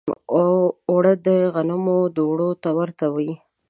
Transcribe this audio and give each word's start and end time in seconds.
اوړه 0.89 1.13
د 1.25 1.27
غنمو 1.53 1.99
دوړو 2.17 2.49
ته 2.61 2.69
ورته 2.79 3.05
وي 3.15 3.31